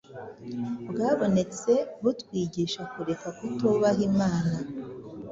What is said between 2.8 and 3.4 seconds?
kureka